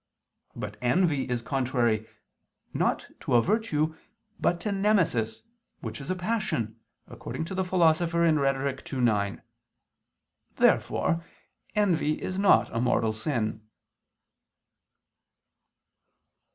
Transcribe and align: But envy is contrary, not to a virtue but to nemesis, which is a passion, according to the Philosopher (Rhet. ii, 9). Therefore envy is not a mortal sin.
But 0.55 0.77
envy 0.81 1.29
is 1.29 1.43
contrary, 1.43 2.07
not 2.73 3.07
to 3.19 3.35
a 3.35 3.41
virtue 3.43 3.95
but 4.39 4.59
to 4.61 4.71
nemesis, 4.71 5.43
which 5.81 6.01
is 6.01 6.09
a 6.09 6.15
passion, 6.15 6.79
according 7.05 7.45
to 7.45 7.53
the 7.53 7.63
Philosopher 7.63 8.21
(Rhet. 8.21 8.93
ii, 8.93 8.99
9). 8.99 9.43
Therefore 10.55 11.23
envy 11.75 12.19
is 12.19 12.39
not 12.39 12.75
a 12.75 12.81
mortal 12.81 13.13
sin. 13.13 13.61